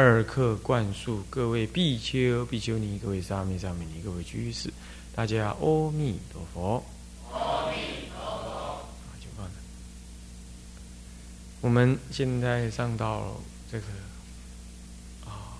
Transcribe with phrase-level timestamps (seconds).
[0.00, 4.72] 二课灌输各位比丘、比丘尼、各位沙弥、沙弥尼、各位居士，
[5.12, 6.84] 大家阿弥陀佛。
[7.32, 8.88] 阿弥陀佛。
[9.18, 9.52] 就放着。
[11.60, 13.40] 我们现在上到
[13.72, 13.86] 这个
[15.26, 15.58] 啊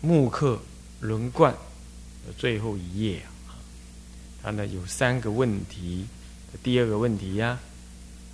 [0.00, 0.60] 木刻
[0.98, 1.54] 轮冠
[2.26, 3.54] 的最后一页啊，
[4.42, 6.04] 它呢有三个问题。
[6.64, 7.60] 第二个问题呀，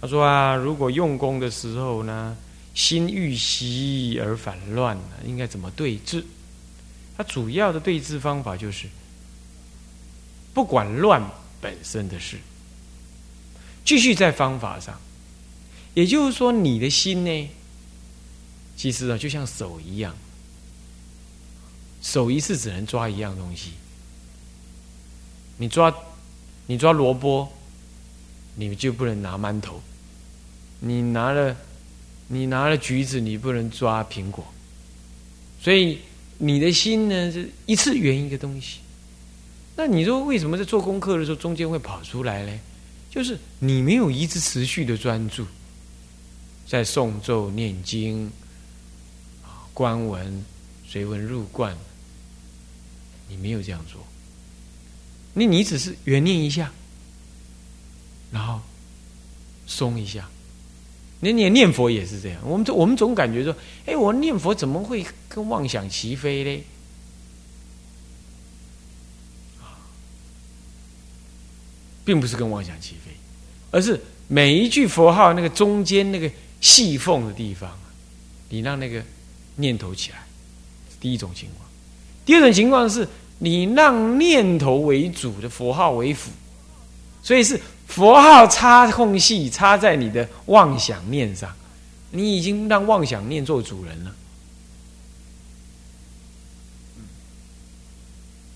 [0.00, 2.34] 他说啊，如果用功的时候呢？
[2.74, 6.24] 心欲息而反乱应该怎么对治？
[7.16, 8.88] 它主要的对治方法就是，
[10.54, 11.22] 不管乱
[11.60, 12.38] 本身的事，
[13.84, 14.98] 继续在方法上。
[15.92, 17.50] 也就是说，你的心呢，
[18.76, 20.16] 其实啊，就像手一样，
[22.00, 23.72] 手一次只能抓一样东西。
[25.58, 25.94] 你抓，
[26.66, 27.52] 你抓萝卜，
[28.54, 29.82] 你就不能拿馒头。
[30.80, 31.54] 你拿了。
[32.32, 34.42] 你拿了橘子，你不能抓苹果，
[35.60, 35.98] 所以
[36.38, 38.78] 你的心呢是一次圆一个东西。
[39.76, 42.58] 那你说为什么在做功课的时候中间会跑出来呢？
[43.10, 45.46] 就是你没有一直持续的专注，
[46.66, 48.32] 在诵咒念经
[49.44, 50.42] 啊、观文、
[50.88, 51.76] 随文入观，
[53.28, 54.00] 你没有这样做。
[55.34, 56.72] 那你只是圆念一下，
[58.30, 58.62] 然后
[59.66, 60.30] 松一下。
[61.24, 63.54] 你念念佛也是这样，我们我们总感觉说，
[63.86, 66.64] 哎，我念佛怎么会跟妄想齐飞呢？
[72.04, 73.12] 并不是跟妄想齐飞，
[73.70, 76.28] 而是每一句佛号那个中间那个
[76.60, 77.70] 细缝的地方，
[78.48, 79.00] 你让那个
[79.54, 80.26] 念头起来，
[81.00, 81.70] 第一种情况。
[82.26, 83.06] 第二种情况是
[83.38, 86.32] 你让念头为主的佛号为辅，
[87.22, 87.60] 所以是。
[87.84, 91.54] 佛号插空隙，插在你的妄想念上，
[92.10, 94.16] 你已经让妄想念做主人了。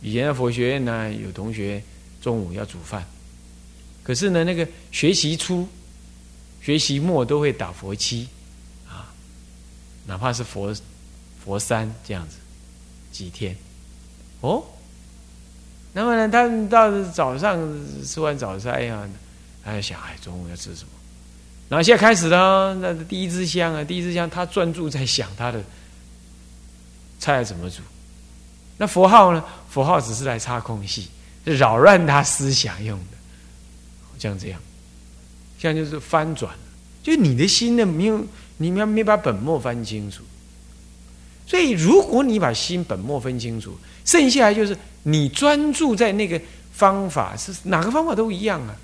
[0.00, 1.82] 以前的佛学院呢，有同学
[2.22, 3.04] 中午要煮饭，
[4.02, 5.68] 可是呢，那个学习初、
[6.62, 8.26] 学习末都会打佛七
[8.88, 9.12] 啊，
[10.06, 10.74] 哪怕是佛
[11.44, 12.36] 佛三这样子
[13.12, 13.54] 几天，
[14.40, 14.64] 哦，
[15.96, 17.58] 那么呢，他到早上
[18.04, 19.08] 吃完早餐呀。
[19.64, 20.90] 他就想，哎，中午要吃什么？
[21.70, 25.60] 然后现在开始了，那第一支香啊，第一支香，他专注在想他的
[27.18, 27.80] 菜怎么煮。
[28.76, 29.42] 那佛号呢？
[29.70, 31.08] 佛号只是来插空隙，
[31.44, 33.16] 扰乱他思想用的，
[34.18, 34.60] 像这样，
[35.58, 36.54] 像就是翻转，
[37.02, 38.22] 就你的心呢，没有，
[38.58, 40.22] 你们没把本末翻清楚。
[41.46, 46.40] 所以，如果你把心本末分清楚，剩下来就是你专注在那个
[46.72, 48.74] 方法，是哪个方法都一样啊。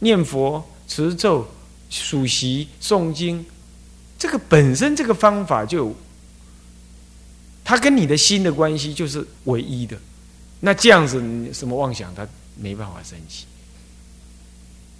[0.00, 1.48] 念佛、持咒、
[1.88, 3.44] 数习、诵经，
[4.18, 5.94] 这个本身这个方法就，
[7.64, 9.96] 它跟你的心的关系就是唯一的。
[10.60, 11.18] 那这样子，
[11.54, 13.46] 什么妄想它没办法升起。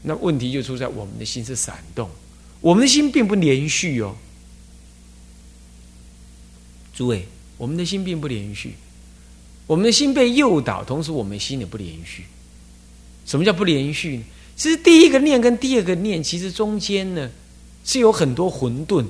[0.03, 2.09] 那问题就出在我们的心是闪动，
[2.61, 4.17] 我们的心并不连续哦。
[6.93, 7.27] 诸位，
[7.57, 8.75] 我们的心并不连续，
[9.67, 12.25] 我们的心被诱导，同时我们心也不连续。
[13.25, 14.25] 什么叫不连续呢？
[14.57, 17.31] 其实第一个念跟第二个念，其实中间呢
[17.85, 19.07] 是有很多混沌、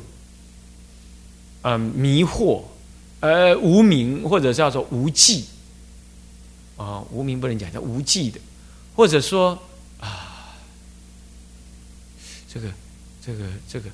[1.63, 2.63] 嗯迷惑、
[3.21, 5.45] 呃无名或者叫做无记
[6.77, 8.39] 啊，无名不能讲叫无记的，
[8.95, 9.59] 或者说
[9.99, 10.55] 啊，
[12.53, 12.69] 这个
[13.25, 13.89] 这个这个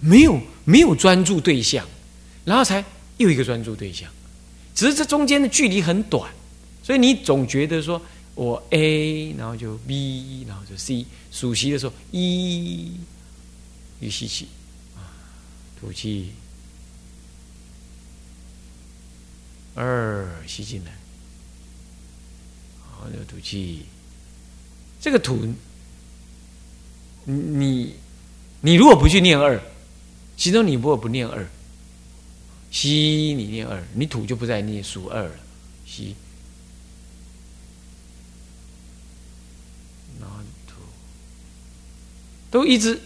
[0.00, 1.86] 没有没有专注对象，
[2.44, 2.84] 然后才
[3.18, 4.10] 又一个专注对象，
[4.74, 6.32] 只是这中间的距离很短，
[6.82, 8.00] 所以你总觉得说。
[8.36, 11.06] 我 A，然后就 B，然后就 C。
[11.32, 12.92] 数息的时候，一，
[13.98, 14.46] 一吸气，
[14.94, 15.00] 啊，
[15.80, 16.32] 吐气，
[19.74, 20.92] 二吸进来，
[22.90, 23.86] 好，又吐气。
[25.00, 25.38] 这个吐，
[27.24, 27.94] 你
[28.60, 29.58] 你如果不去念二，
[30.36, 31.48] 其中你如果不念二，
[32.76, 35.34] 吸你念二，你吐就不再念数二了，
[35.86, 36.14] 吸。
[42.50, 43.00] 都一直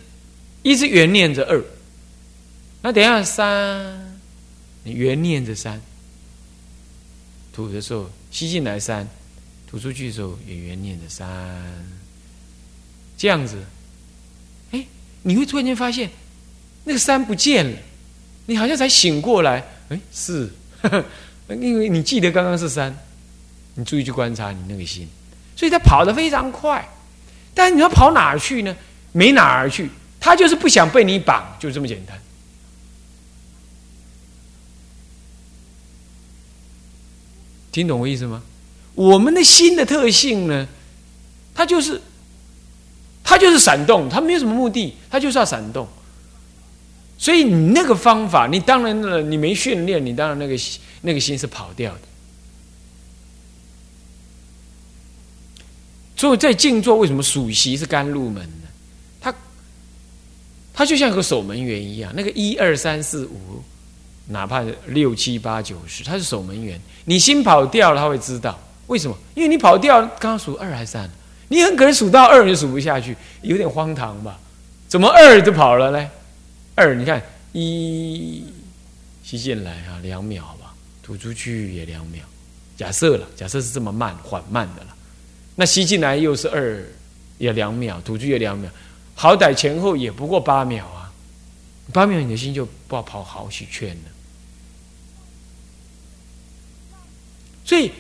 [0.63, 1.65] 一直原念着二，
[2.83, 4.21] 那等下三，
[4.85, 5.81] 你原念着三，
[7.53, 9.09] 吐的时候吸进来三，
[9.67, 11.27] 吐出去的时候也原念着三，
[13.17, 13.65] 这样子，
[14.73, 14.87] 哎，
[15.23, 16.11] 你会突然间发现
[16.85, 17.79] 那个三不见了，
[18.51, 20.51] 你好像才醒过来，哎，是，
[21.49, 22.93] 因为你记得刚刚是三，
[23.75, 25.09] 你注意去观察你那个心，
[25.55, 26.85] 所以他跑得非常快，
[27.55, 28.77] 但是你要跑哪儿去呢？
[29.13, 29.89] 没哪儿去，
[30.19, 32.21] 他就是不想被你绑，就这么简单。
[37.71, 38.43] 听懂我意思吗？
[38.97, 40.67] 我们的心的特性呢，
[41.55, 42.03] 它就是，
[43.23, 45.87] 它就是闪动，它没有什么目的，它就是要闪动。
[47.21, 50.57] 所以你那个方法，你当然了，你没训练，你当然那个
[51.03, 52.01] 那个心是跑掉的。
[56.17, 58.69] 所以在静坐，为什么数息是甘入门呢？
[59.21, 59.35] 它，
[60.73, 63.63] 它就像个守门员一样，那个一二三四五。
[64.33, 66.81] 哪怕六七八九十，他是守门员。
[67.05, 68.57] 你心跑掉了，他会知道
[68.87, 69.19] 为什么？
[69.35, 71.11] 因为你跑掉，刚刚数二还是三，
[71.49, 74.39] 你很可能数到二就数不下去，有点荒唐吧？
[74.87, 76.11] 怎么二就跑了呢？
[76.81, 77.23] 二，你看
[77.53, 78.43] 一
[79.23, 80.73] 吸进来啊，两秒吧，
[81.03, 82.25] 吐出去也两秒。
[82.75, 84.97] 假设了，假设是这么慢缓慢的了，
[85.57, 86.83] 那吸进来又是二，
[87.37, 88.71] 也两秒，吐出去也两秒，
[89.15, 91.13] 好歹前后也不过八秒啊，
[91.93, 94.11] 八秒你的心就不知道跑好几圈了。
[97.63, 97.93] 所以，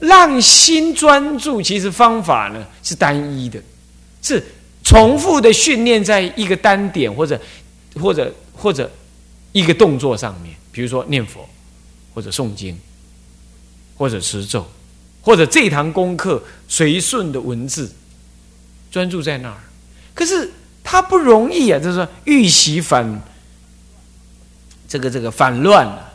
[0.00, 3.60] 让心专注，其实方法呢是单一的，
[4.22, 4.40] 是
[4.84, 7.40] 重复的训练在一个单点或者
[8.00, 8.90] 或者或者
[9.52, 11.48] 一个动作上面，比如说念佛，
[12.14, 12.78] 或者诵经，
[13.96, 14.66] 或者持咒，
[15.20, 17.92] 或者这堂功课随顺的文字，
[18.90, 19.58] 专注在那儿。
[20.14, 20.50] 可是
[20.82, 23.22] 他不容易啊，就是说预习反
[24.88, 26.08] 这个这个反乱了。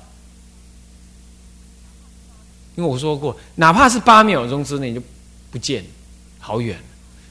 [2.75, 5.01] 因为我说过，哪怕是八秒钟之内就
[5.49, 5.83] 不见，
[6.37, 6.79] 好远。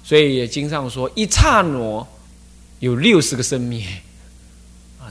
[0.03, 2.07] 所以也经上说，一刹那
[2.81, 3.87] 有六十个生命，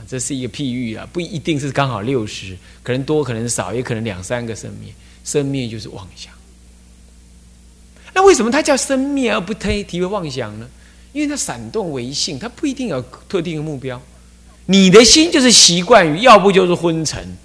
[0.06, 4.92] 这是一个譬喻啊，不一定是刚好六十，可能多，可能少，也可能两三个生灭。
[5.24, 6.32] 生灭就是妄想。
[8.14, 10.68] 那为什么它叫生灭而不推提为妄想呢？
[11.12, 14.00] 因为它闪动为性，它不一定有特定的目标。
[14.66, 17.36] 你的心就是习惯于，要不就是昏沉。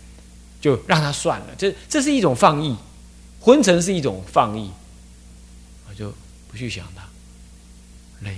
[0.62, 2.76] 就让它算了，这这是一种放逸，
[3.40, 4.70] 昏沉是一种放逸，
[5.90, 6.14] 我就
[6.48, 7.02] 不去想它，
[8.24, 8.38] 累，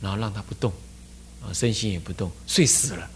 [0.00, 0.72] 然后让它不动，
[1.42, 3.08] 啊，身心也不动，睡死了，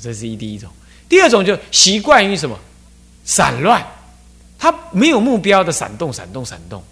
[0.00, 0.70] 这是一第一种。
[1.08, 2.58] 第二种就习惯于什么
[3.24, 3.86] 散乱，
[4.58, 6.82] 他没有目标的闪动，闪动，闪动，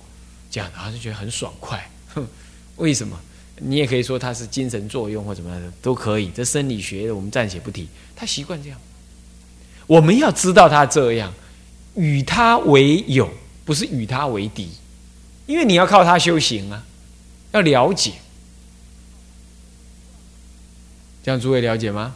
[0.50, 1.90] 这样他就觉得很爽快。
[2.14, 2.26] 哼，
[2.76, 3.18] 为什么？
[3.60, 8.78] 你也可以说他是精神作用或怎么样的都可以，这生理学我们暂且不提，他习惯这样。
[9.86, 11.32] 我们要知道他这样，
[11.94, 13.32] 与他为友，
[13.64, 14.70] 不是与他为敌，
[15.46, 16.84] 因为你要靠他修行啊，
[17.52, 18.12] 要了解，
[21.24, 22.14] 这样诸位了解吗？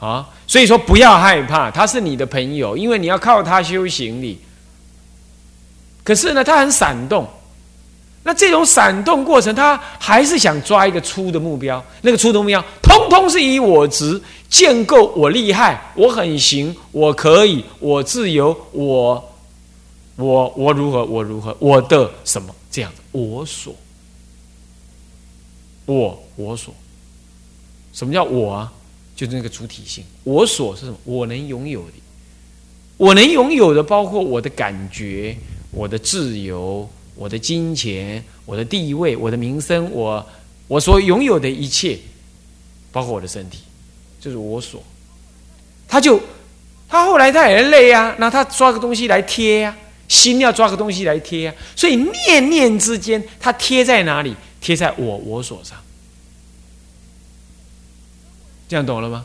[0.00, 4.38] 啊，所以说不要害怕，他是你的朋友，因为你要靠他修行你。
[6.02, 7.28] 可是呢，他很闪动。
[8.22, 11.82] 那这种闪动过程，他还是想抓一个粗的目标。
[12.02, 19.32] 那个粗的目标，通通是以我执建构，我厉害，我很行，我可以，我自由，我，
[20.16, 23.74] 我，我如何，我如何，我的什么这样子，我所，
[25.86, 26.74] 我我所，
[27.92, 28.72] 什么叫我啊？
[29.16, 30.04] 就是那个主体性。
[30.24, 30.96] 我所是什么？
[31.04, 31.92] 我能拥有的，
[32.96, 35.36] 我能拥有的，包括我的感觉，
[35.70, 36.88] 我的自由。
[37.16, 40.26] 我的金钱，我的地位，我的名声，我
[40.68, 41.98] 我所拥有的一切，
[42.90, 43.58] 包括我的身体，
[44.18, 44.82] 就是我所。
[45.86, 46.18] 他就
[46.88, 49.76] 他后来他也累啊，那他抓个东西来贴呀，
[50.08, 54.34] 心要抓个东西来贴啊，所以念念之间，他贴在哪里？
[54.58, 55.76] 贴在我我所上。
[58.70, 59.24] 这样懂了吗？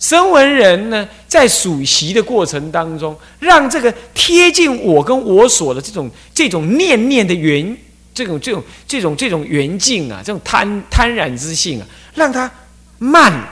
[0.00, 7.76] 声闻人呢，在数习的过程当中，让这个贴近我跟我所的这种这种念念的缘，
[8.14, 12.50] 这种这种这种这种缘境啊，这种贪贪染之性啊，让它
[12.98, 13.46] 慢，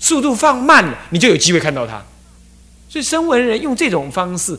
[0.00, 2.04] 速度放慢了，你就有机会看到它。
[2.88, 4.58] 所以声闻人用这种方式，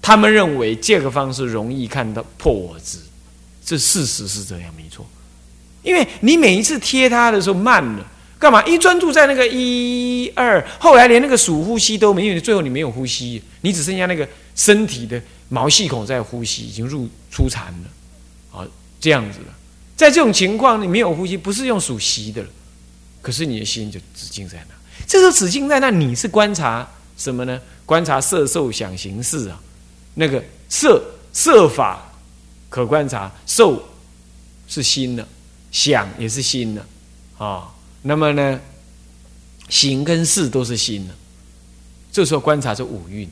[0.00, 2.98] 他们认为这个方式容易看到破我执，
[3.66, 5.04] 这事实是这样，没错。
[5.82, 8.06] 因为你每一次贴它的时候慢了。
[8.40, 8.64] 干嘛？
[8.64, 15.20] 一专注在那个一二，后来连那个数呼吸都没有，最后你没有呼吸，你只剩下那个身体的
[15.50, 18.66] 毛细孔在呼吸，已经入出禅了，啊，
[18.98, 19.54] 这样子了。
[19.94, 22.48] 在这种情况，你没有呼吸，不是用数息的了，
[23.20, 24.74] 可是你的心就止境在那。
[25.06, 27.60] 这时候止境在那，你是观察什么呢？
[27.84, 29.60] 观察色受想行识啊，
[30.14, 31.04] 那个色
[31.34, 32.10] 色法
[32.70, 33.86] 可观察，受
[34.66, 35.28] 是心的，
[35.70, 36.86] 想也是心的
[37.36, 37.68] 啊。
[38.02, 38.60] 那么呢，
[39.68, 41.14] 行跟事都是心的。
[42.12, 43.28] 这时候观察是五蕴，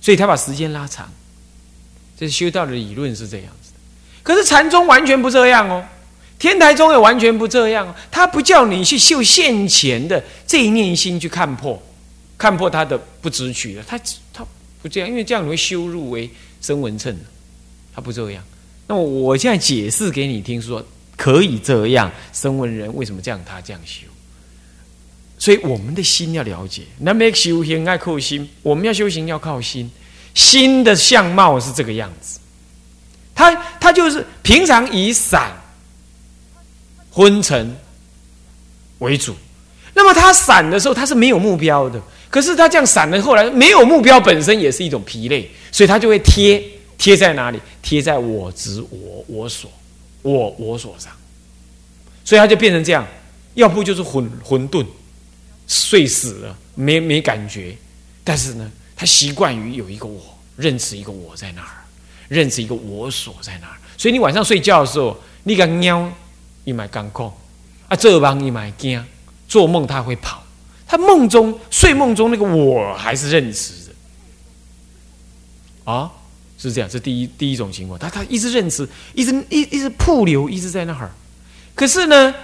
[0.00, 1.12] 所以他把时间拉长。
[2.16, 3.78] 这是修道的理论是这样子的。
[4.22, 5.84] 可是禅宗完全不这样哦。
[6.38, 11.82] 天台宗也完全不这样，他不叫你去修现前的这一念心去看破，
[12.38, 13.98] 看破他的不执取的，他
[14.32, 14.46] 他
[14.80, 16.30] 不这样，因为这样你会修入为
[16.62, 17.24] 声闻称的，
[17.94, 18.42] 他不这样。
[18.90, 20.84] 那么我现在解释给你听，说
[21.16, 24.04] 可以这样，声闻人为什么这样，他这样修。
[25.38, 29.88] 所以我们的心要了解，那么修行爱靠心，我们要修行要靠心，
[30.34, 32.40] 心的相貌是这个样子，
[33.32, 35.52] 他他就是平常以散。
[37.12, 37.76] 昏沉
[38.98, 39.36] 为主，
[39.94, 42.02] 那么他散的时候，他是没有目标的。
[42.28, 46.60] 可是他这样散了，后来没有目标本身也是一种疲累，所以他就会贴
[47.00, 47.58] 贴在哪里？
[47.80, 49.70] 贴在我执我我所
[50.20, 51.10] 我我所上，
[52.22, 53.06] 所以他就变成这样。
[53.54, 54.84] 要不就是混混沌
[55.66, 57.74] 睡死了，没没感觉。
[58.22, 60.20] 但是呢，他习惯于有一个我，
[60.56, 61.82] 认识一个我在那儿，
[62.28, 63.76] 认识一个我所在那儿。
[63.96, 66.12] 所以你晚上睡觉的时候，你敢喵？
[66.64, 67.32] 一买干空
[67.88, 69.02] 啊，这帮一买惊，
[69.48, 70.44] 做梦他会跑，
[70.86, 73.94] 他梦中睡梦中那个我还是认识的
[75.90, 76.12] 啊，
[76.60, 81.10] 是这样，这第一第一种情况，他他一直认识，一直一一直瀑流，一直在那儿，
[81.74, 82.34] 可是呢，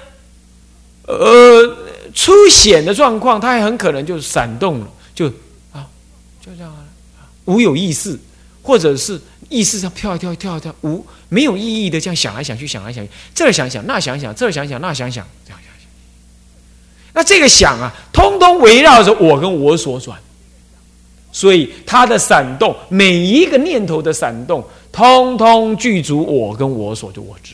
[1.06, 1.76] 呃，
[2.14, 5.26] 出险的状况，他还很可能就闪动了，就
[5.72, 5.86] 啊，
[6.40, 8.18] 就这样啊，无有意识，
[8.62, 9.20] 或者是。
[9.48, 15.88] 意识上跳一跳，跳一跳，无没有意义的这样想来想去，想来想去，这儿想想，那想想，这儿想想，那想想，这样想想。
[17.12, 20.18] 那这个想啊，通通围绕着我跟我所转，
[21.36, 27.52] 所以它的闪动，每一个念头的闪动，通通具足我跟我所的我执。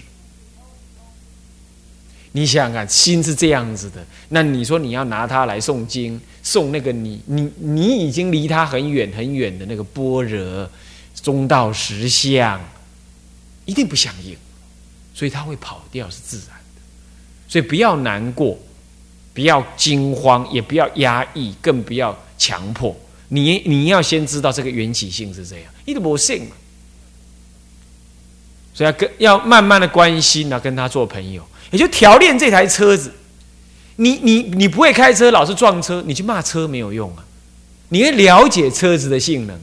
[2.30, 3.96] 你想想看，心是这样子的，
[4.28, 10.70] 那你说你要拿它来诵经，诵那个你你你已经离它很远很远的那个般若。
[11.20, 12.60] 中道实相
[13.64, 14.36] 一定不相应，
[15.12, 16.80] 所以他会跑掉是自然的，
[17.48, 18.56] 所以不要难过，
[19.34, 22.96] 不要惊慌，也不要压抑，更不要强迫。
[23.34, 26.50] 你你要先知道这个缘起性是这样，你都不信嘛，
[28.74, 33.10] 所以要跟要慢慢的关心呢，跟他做朋友，也就调练这台车子。
[33.96, 37.24] 你你你不会开车，老是撞车，你去骂车没有用啊。
[37.88, 39.58] 你要了解车子的性能，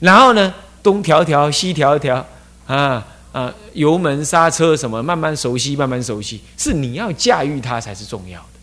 [0.00, 0.54] 然后呢？
[0.82, 2.26] 东调调，西调调，
[2.66, 8.60] 啊啊，油门、刹车什么，慢慢熟悉，慢慢熟悉，是你要驾驭它才是重要的，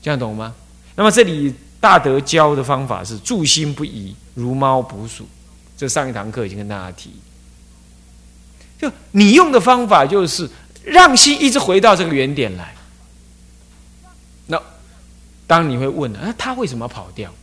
[0.00, 0.54] 这样懂吗？
[0.94, 5.26] 那么这里大德教的方法是住心不移，如猫捕鼠。
[5.76, 7.10] 这上一堂课已经跟大家提，
[8.78, 10.48] 就你用的方法就是
[10.84, 12.72] 让心一直回到这个原点来。
[14.46, 14.62] 那
[15.48, 17.34] 当你会问了啊，他为什么跑掉？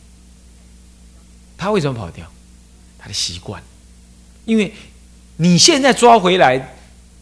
[1.58, 2.26] 他为什么跑掉？
[2.98, 3.62] 他的习惯，
[4.46, 4.72] 因为
[5.36, 6.76] 你现在抓回来，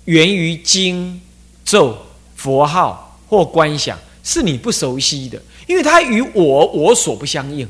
[0.04, 1.20] 源于经
[1.64, 1.98] 咒、
[2.36, 7.68] 佛号或观想，是你不熟悉的，因为它与我我所不相应，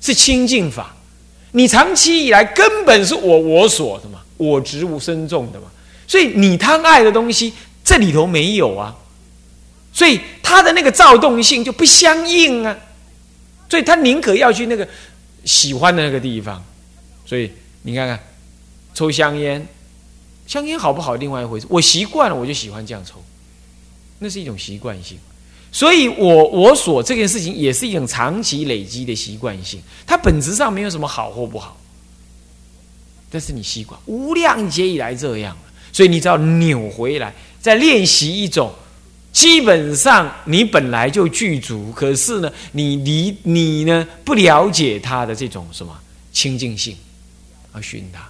[0.00, 0.96] 是清净法。
[1.50, 5.66] 你长期以来根本是我我所的嘛，我执无深重的嘛，
[6.06, 7.52] 所以你贪爱的东西
[7.84, 8.96] 这里头没有啊，
[9.92, 12.74] 所以他的那个躁动性就不相应啊，
[13.68, 14.88] 所以他宁可要去那个
[15.44, 16.64] 喜欢的那个地方。
[17.26, 17.50] 所以
[17.82, 18.18] 你看看，
[18.94, 19.66] 抽香烟，
[20.46, 21.16] 香烟好不好？
[21.16, 21.66] 另外一回事。
[21.68, 23.22] 我习惯了，我就喜欢这样抽，
[24.20, 25.18] 那是一种习惯性。
[25.72, 31.76] 所以我我所这件事情也是一种长期累积的习惯性，它本质上没有什么好或不好。
[33.30, 38.70] 但是你习惯无量劫以来这样了，所以你只要扭回来，再练习一种
[39.32, 45.98] 基本上你本来就具足，可是呢，你离你呢不了解它的这种什么
[46.32, 46.94] 清净性。
[47.74, 48.20] 而寻他，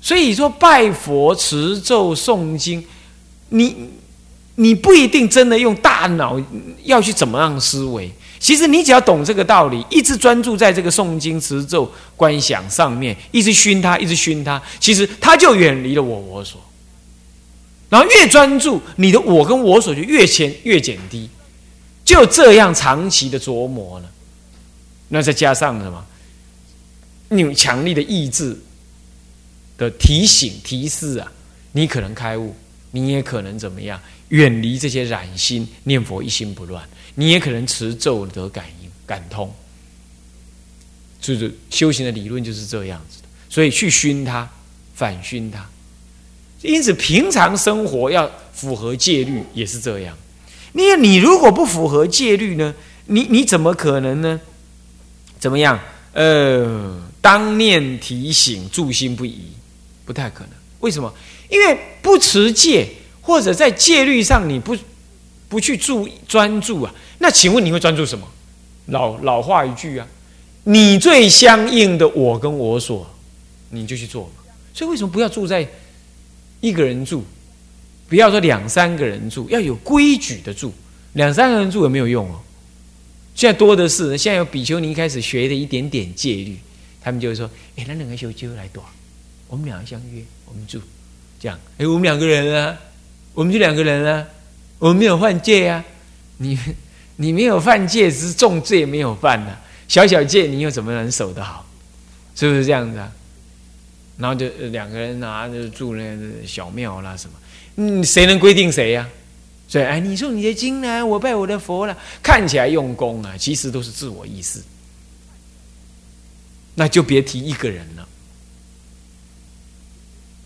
[0.00, 2.84] 所以说拜佛、持咒、诵经，
[3.50, 3.76] 你
[4.56, 6.40] 你不一定真的用大脑
[6.84, 8.10] 要去怎么样思维。
[8.38, 16.60] 其实你只要懂这个道理，一直专注在这个诵经、持咒、观想上面，一直熏他，一直熏他，其实他就远离了我我所。
[17.88, 21.30] 然后越专注，你的我跟我所就越减越减低，
[22.04, 24.10] 就这样长期的琢磨了。
[25.08, 26.04] 那再加上什么？
[27.28, 28.56] 你有强力的意志
[29.78, 31.32] 的提醒提示啊，
[31.72, 32.54] 你可能开悟，
[32.90, 34.00] 你也可能怎么样？
[34.28, 36.82] 远离这些染心，念佛一心不乱。
[37.14, 39.52] 你也可能持咒得感应、感通。
[41.20, 43.28] 就是修行的理论就是这样子的。
[43.48, 44.48] 所以去熏它，
[44.94, 45.66] 反熏它。
[46.62, 50.16] 因此，平常生活要符合戒律，也是这样。
[50.72, 52.74] 你你如果不符合戒律呢？
[53.06, 54.40] 你你怎么可能呢？
[55.38, 55.78] 怎么样？
[56.12, 59.52] 呃，当念提醒，住心不移，
[60.04, 60.50] 不太可能。
[60.80, 61.12] 为什么？
[61.48, 62.88] 因为不持戒，
[63.26, 64.76] 或者在戒律上你不
[65.48, 66.94] 不去注专注啊？
[67.18, 68.24] 那请问你会专注什么？
[68.86, 70.06] 老老话一句啊，
[70.62, 73.04] 你最相应的我跟我所，
[73.70, 74.30] 你就去做。
[74.72, 75.66] 所以为什么不要住在
[76.60, 77.24] 一个人住？
[78.08, 80.72] 不要说两三个人住，要有规矩的住。
[81.14, 82.40] 两三个人住也没有用哦。
[83.34, 86.56] 现在多的是，现在有比丘尼开始学的一点点戒律，
[87.00, 88.84] 他们就会说：“哎，那两个修就来躲，
[89.48, 90.80] 我们两个相约，我们住。”
[91.40, 92.78] 这样，哎，我们两个人啊，
[93.36, 94.26] 我们就两个人啊，
[94.78, 95.84] 我们没有犯戒啊。
[96.38, 96.58] 你
[97.16, 99.54] 你没有犯戒，只是重罪没有犯呢。
[99.88, 101.66] 小小戒，你又怎么能守得好？
[102.34, 103.12] 是不是这样子啊？
[104.16, 106.02] 然后就两个人啊，就住那
[106.46, 107.36] 小庙啦什么。
[107.76, 109.06] 嗯，谁能规定谁呀？
[109.68, 111.04] 所以，哎，你说你的经呢？
[111.04, 114.62] 我拜我的佛了，看起来用功啊，其实都是自我意识。
[116.74, 118.08] 那就别提一个人了。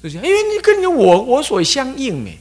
[0.03, 2.37] 就是因为你跟你我我所相应哎，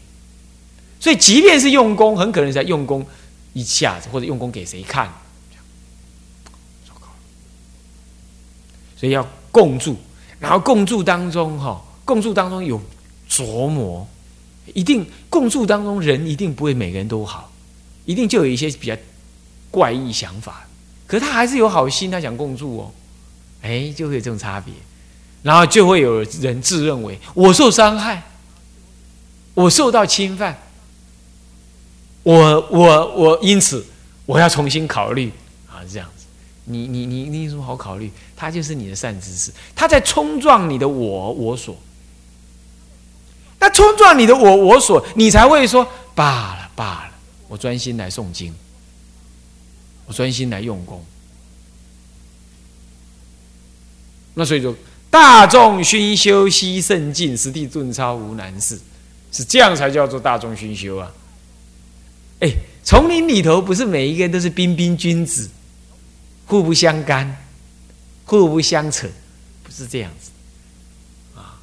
[1.00, 3.06] 所以即便是用功，很可能在用功
[3.54, 5.10] 一下子，或者用功给谁看，
[8.98, 9.96] 所以要共住，
[10.40, 12.82] 然后共住当中哈，共住当中有
[13.30, 14.08] 琢磨，
[14.74, 17.50] 一定共住当中人一定不会每个人都好，
[18.06, 18.96] 一定就有一些比较
[19.72, 20.68] 怪异想法，
[21.08, 22.92] 可是他还是有好心，他想共住哦，
[23.62, 24.74] 哎，就会有这种差别。
[25.42, 28.22] 然后就会有人自认为我受伤害，
[29.54, 30.60] 我受到侵犯，
[32.24, 33.86] 我我我因此
[34.26, 35.32] 我要重新考虑
[35.68, 36.26] 啊，这样子，
[36.66, 38.12] 你你你你有什么好考虑？
[38.36, 41.78] 他就是你的善知识，他在冲撞你的我我所，
[43.60, 47.12] 那冲撞你的我我所，你才会说罢了罢了，
[47.48, 48.54] 我专心来诵经，
[50.06, 51.04] 我专心来用功，
[54.34, 54.76] 那所以说。
[55.12, 58.80] 大众熏修悉圣境，实地顿超无难事，
[59.32, 61.12] 是这样才叫做大众熏修啊！
[62.40, 65.50] 哎，丛林里头不是每一个人都是彬彬君子，
[66.46, 67.36] 互不相干，
[68.26, 69.08] 互不相扯，
[69.64, 70.32] 不是这样子。
[71.36, 71.60] 啊，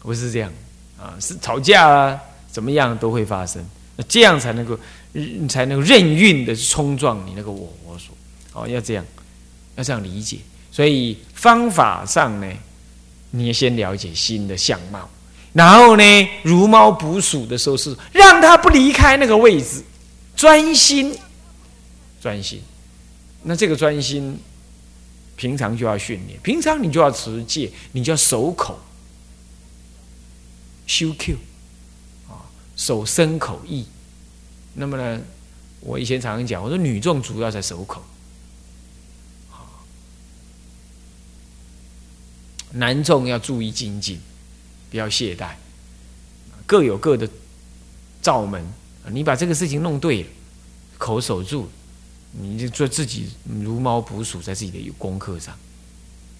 [0.00, 0.52] 不是这样
[0.98, 2.20] 啊，是吵架啊，
[2.50, 3.64] 怎么样都会发生，
[3.96, 4.78] 那这样才能够，
[5.12, 8.14] 你才能够任运的冲撞你那个我我所，
[8.52, 9.04] 哦，要这样，
[9.76, 10.38] 要这样理解。
[10.70, 12.52] 所以方法上呢，
[13.30, 15.08] 你要先了解心的相貌，
[15.54, 19.82] 然后呢，如猫捕鼠的时候是让它不离开那个位置，
[20.36, 21.16] 专心，
[22.20, 22.60] 专心。
[23.44, 24.38] 那这个专心，
[25.36, 28.78] 平常就要训练，平常你就要持戒，你就要守口，
[30.86, 31.36] 修 Q，
[32.28, 32.44] 啊，
[32.76, 33.86] 守身口意。
[34.74, 35.22] 那么呢，
[35.80, 38.02] 我以前常常讲，我说女众主要在守口。
[42.76, 44.18] 男众要注意精进，
[44.94, 45.48] 不要懈怠，
[46.66, 47.28] 各有各的
[48.22, 48.64] 罩门。
[49.10, 50.28] 你把这个事情弄对了，
[50.98, 51.68] 口守住，
[52.30, 53.28] 你就做自己
[53.60, 55.52] 如猫捕鼠，在自己的功课上。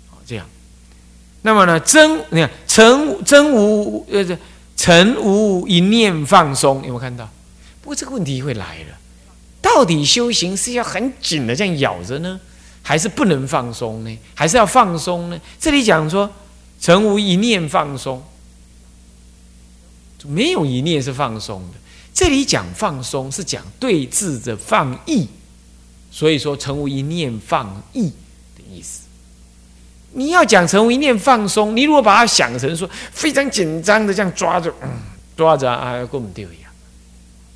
[0.09, 0.47] 好，这样。
[1.43, 4.25] 那么呢，真你看，诚真无呃，
[4.77, 7.29] 诚无一念放松，有没有看到？
[7.83, 8.97] 不过这个问题会来了，
[9.61, 12.39] 到底修行是要很紧的这样咬着呢？
[12.83, 14.19] 还是不能放松呢？
[14.33, 15.41] 还是要放松呢？
[15.59, 16.33] 这里讲说，
[16.81, 18.25] 诚无一念放松，
[20.27, 21.79] 没有一念是放松的。
[22.13, 25.29] 这里讲放松是讲对峙着放逸，
[26.11, 28.09] 所以说成无一念放逸
[28.57, 29.03] 的意思。
[30.13, 34.73] 你要讲成无一念放松，你如果把它想成说非常紧张的这样抓着，
[35.37, 36.71] 抓着啊，跟我们丢一样。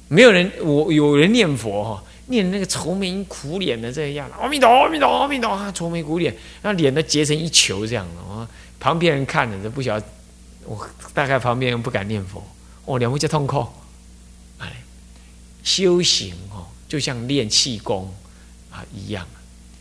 [0.08, 2.04] 没有人，我有人念佛哈。
[2.30, 8.46] 念那个愁眉苦脸的这样，阿弥陀阿弥陀阿弥陀啊，愁眉苦脸，那脸都结成一球这样的哦。
[8.78, 10.06] 旁边人看着都不晓得，
[10.66, 12.46] 我大概旁边人不敢念佛，
[12.88, 13.66] 哦，两位在痛苦。
[14.58, 14.82] 哎，
[15.62, 18.12] 修行哦，就像练气功
[18.70, 19.26] 啊一样，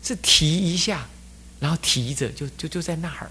[0.02, 1.08] 是提一下，
[1.58, 3.30] 然后提着就就就在那儿，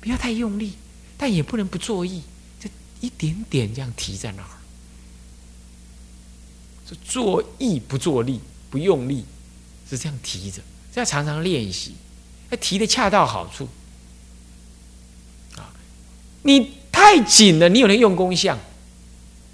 [0.00, 0.72] 不要太用力，
[1.18, 2.22] 但也不能不作意，
[2.58, 2.68] 就
[3.00, 4.48] 一点点这样提在那儿，
[6.88, 8.40] 是作意不作力。
[8.70, 9.24] 不用力，
[9.90, 10.62] 是这样提着，
[10.94, 11.96] 这要常常练习，
[12.50, 13.68] 要提的恰到好处。
[15.56, 15.74] 啊，
[16.44, 18.56] 你太紧了，你有人用功相，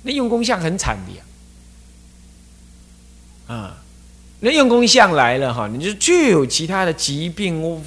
[0.06, 1.24] 那用功相很惨的呀，
[3.48, 3.82] 啊，
[4.38, 7.82] 那用功相来了哈，你就具有其他的疾病、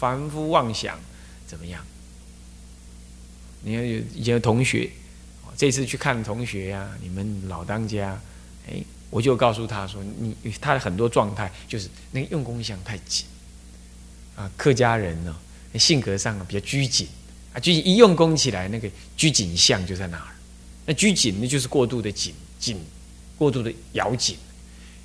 [0.00, 0.98] 凡夫妄想，
[1.46, 1.80] 怎么样？
[3.62, 4.90] 你看有以前的同学，
[5.56, 8.20] 这次去看同学呀，你们老当家，
[8.68, 13.24] 哎，我就告诉他说，你他的很多状态就是那个用功相太紧，
[14.34, 15.36] 啊，客家人呢
[15.74, 17.06] 性格上比较拘谨，
[17.52, 20.34] 啊，拘谨一用功起来，那个拘谨相就在哪儿？
[20.90, 22.76] 那拘谨那就是过度的紧紧，
[23.38, 24.36] 过度的咬紧，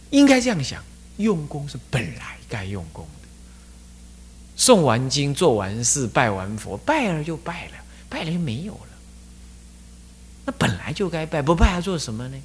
[0.10, 0.84] 应该这样想，
[1.17, 3.28] 用功是本来该用功的，
[4.58, 7.74] 诵完经、做完事、拜完佛，拜了就拜了。
[8.08, 8.89] 拜了就没有了，
[10.45, 12.38] 那本来就该拜，不拜还做什么呢？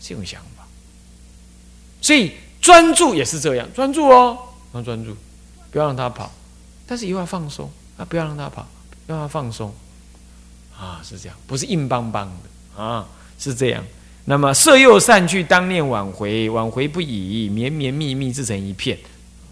[0.00, 0.66] 这种想法，
[2.00, 4.38] 所以专注也是这样，专注哦，
[4.72, 5.14] 要专注，
[5.70, 6.32] 不要让他跑，
[6.86, 8.66] 但是又要放松啊，不要让他跑，
[9.08, 9.74] 要他放松
[10.78, 13.06] 啊，是这样，不是硬邦邦的啊，
[13.38, 13.84] 是这样。
[14.26, 18.98] 那么色诱散去，当念挽回，挽回不已，绵绵密密自成一片。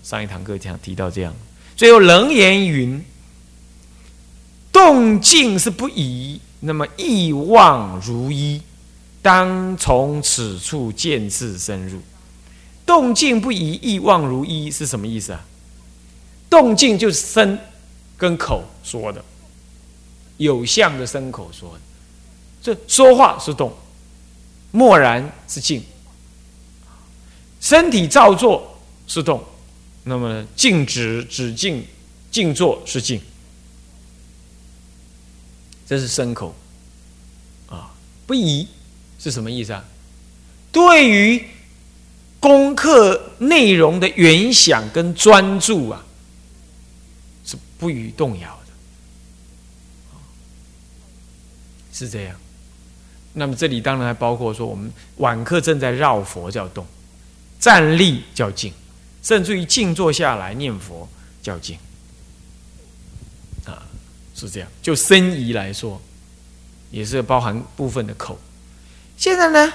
[0.02, 1.34] 上一堂课讲提到这样，
[1.76, 3.04] 最后楞严云。
[4.72, 8.62] 动静是不移，那么意望如一，
[9.20, 12.00] 当从此处渐次深入。
[12.86, 15.44] 动静不移，意望如一是什么意思啊？
[16.48, 17.58] 动静就是身
[18.16, 19.22] 跟口说的，
[20.36, 21.78] 有相的身口说。
[22.62, 23.76] 这说话是动，
[24.70, 25.82] 默然是静，
[27.60, 29.42] 身体照做是动，
[30.04, 31.84] 那么静止止静
[32.30, 33.20] 静坐是静。
[35.86, 36.54] 这是牲口，
[37.68, 37.92] 啊，
[38.26, 38.66] 不疑
[39.18, 39.84] 是什么意思啊？
[40.70, 41.46] 对于
[42.40, 46.02] 功课内容的原想跟专注啊，
[47.44, 48.72] 是不予动摇的，
[51.92, 52.34] 是这样。
[53.34, 56.86] 那么这里当然还包括说，我们晚课正在绕佛叫动，
[57.60, 58.72] 站立叫静，
[59.22, 61.08] 甚至于静坐下来念佛
[61.42, 61.78] 叫静。
[63.64, 63.86] 啊
[64.34, 66.00] 是这样，就身仪来说，
[66.90, 68.38] 也是包含部分的口。
[69.16, 69.72] 现在呢，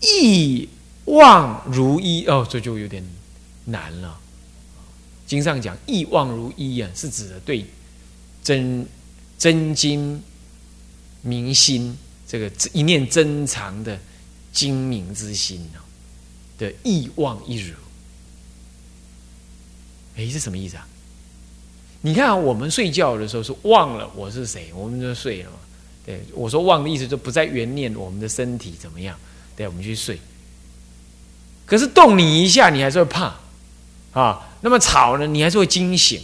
[0.00, 0.68] 意
[1.06, 3.04] 望如一哦，这就有点
[3.64, 4.20] 难了。
[5.26, 7.66] 经上讲意望如一啊，是指的对
[8.42, 8.86] 真
[9.38, 10.22] 真经
[11.24, 13.98] 明心这个一念珍藏的
[14.52, 15.82] 精明之心啊
[16.56, 17.74] 的意望一如。
[20.16, 20.86] 哎，是什么意思啊？
[22.02, 25.56] 你看，我们睡觉的时候是忘了我是谁，我们就睡了嘛。
[26.06, 29.18] 对，我说忘的意思就不再缘念我们的身体怎么样，
[29.56, 30.20] 对，我们去睡。
[31.64, 33.34] 可是动你一下，你还是会怕
[34.12, 34.50] 啊。
[34.60, 36.22] 那么吵呢，你还是会惊醒，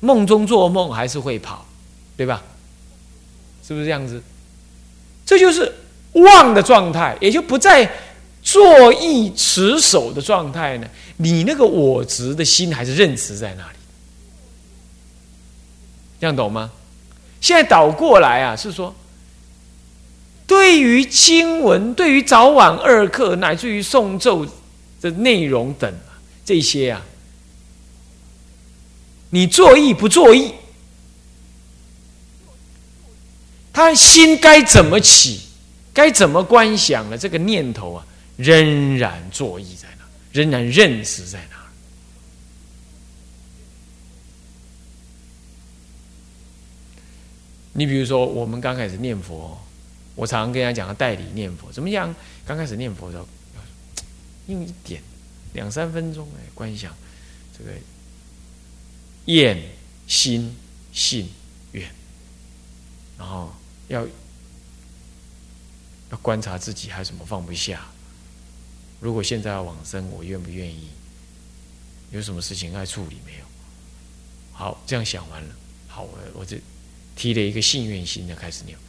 [0.00, 1.64] 梦中做梦还是会跑，
[2.16, 2.42] 对吧？
[3.64, 4.20] 是不是这样子？
[5.24, 5.72] 这就是
[6.12, 7.90] 忘的状态，也就不再
[8.42, 10.86] 坐意持守的状态呢。
[11.16, 13.76] 你那个我执的心还是认识在那里。
[16.20, 16.70] 这样懂吗？
[17.40, 18.94] 现在倒过来啊，是说，
[20.46, 24.46] 对于经文，对于早晚二课，乃至于诵咒
[25.00, 25.92] 的内容等
[26.44, 27.02] 这些啊，
[29.30, 30.52] 你作意不作意，
[33.72, 35.40] 他心该怎么起，
[35.94, 38.06] 该怎么观想的这个念头啊，
[38.36, 41.56] 仍然作意在那，仍然认识在那。
[47.74, 49.58] 你比如说，我们刚开始念佛，
[50.14, 52.14] 我常常跟人家讲，代理念佛怎么样？
[52.44, 53.26] 刚开始念佛的时候，
[54.48, 55.00] 用一点
[55.54, 56.94] 两三分钟哎，观想
[57.56, 57.70] 这个
[59.24, 59.58] 愿
[60.06, 60.54] 心
[60.92, 61.30] 信
[61.72, 61.88] 愿，
[63.16, 63.50] 然后
[63.92, 64.06] 要
[66.10, 67.86] 要观察自己还有什么放不下。
[69.00, 70.88] 如果现在要往生，我愿不愿意？
[72.10, 73.44] 有什么事情爱处理没有？
[74.52, 75.48] 好，这样想完了，
[75.88, 76.58] 好，我我这。
[77.14, 78.84] 提了一个信愿心的开始念佛，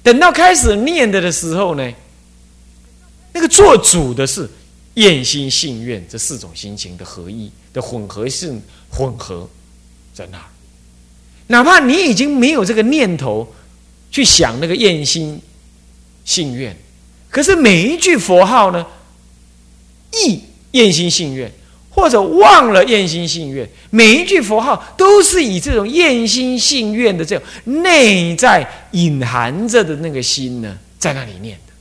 [0.00, 1.92] 等到开始念的的时候呢，
[3.32, 4.48] 那个做主的是
[4.94, 9.50] 愿心信愿这四种心情的合一的混合性混合
[10.14, 10.40] 在那，
[11.48, 13.52] 哪怕你已经没有这个念头
[14.16, 15.38] 去想那个愿心
[16.24, 16.74] 信愿，
[17.28, 18.86] 可是每一句佛号呢，
[20.10, 21.52] 意愿心信愿。
[21.90, 27.44] 或者忘了愿心信愿，每一句佛号都是以这种愿心信愿的这种
[27.82, 31.72] 内在隐含着的那个心呢，在那里念的。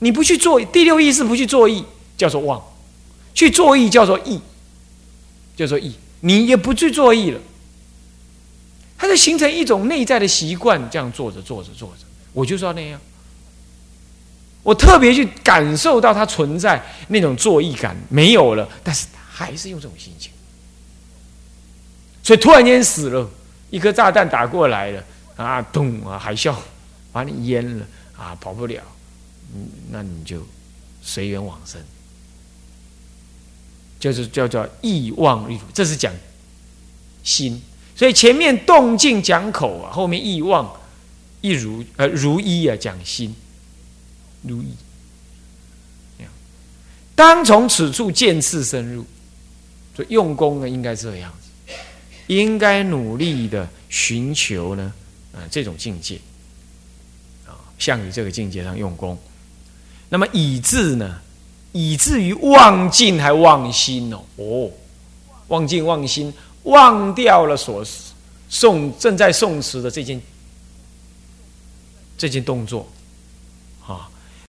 [0.00, 1.84] 你不去做第六意识，不去做意，
[2.16, 2.60] 叫做忘；
[3.34, 4.40] 去做意叫做意，
[5.56, 5.94] 叫做意。
[6.20, 7.40] 你也不去做意了，
[9.04, 12.98] 他就形成一种内在的习惯，这样做着做着做着，我就是要那样，
[14.62, 20.32] 我特别去感受到它存在那种作意感没有了，但是还是用这种心情。
[22.22, 23.30] 所以突然间死了，
[23.68, 25.04] 一颗炸弹打过来了
[25.36, 26.56] 啊，咚啊，海啸
[27.12, 27.86] 把你淹了
[28.16, 28.82] 啊，跑不了，
[29.54, 30.42] 嗯，那你就
[31.02, 31.78] 随缘往生，
[34.00, 36.10] 就是叫做意妄一如，这是讲
[37.22, 37.62] 心。
[37.94, 40.70] 所以前面动静讲口啊，后面意妄
[41.40, 43.34] 一如呃如一啊讲心
[44.42, 44.66] 如一。
[47.16, 49.04] 当从此处渐次深入，
[49.94, 51.72] 所以用功呢应该这样子，
[52.26, 54.92] 应该努力的寻求呢
[55.32, 56.18] 啊这种境界
[57.46, 59.16] 啊，向于这个境界上用功。
[60.08, 61.20] 那么以至呢，
[61.70, 64.70] 以至于忘尽还忘心哦哦，
[65.46, 66.34] 忘尽忘心。
[66.64, 67.84] 忘掉了所
[68.50, 70.20] 诵正在送词的这件
[72.16, 72.86] 这件动作，